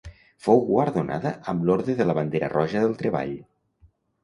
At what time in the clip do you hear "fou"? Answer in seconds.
0.45-0.61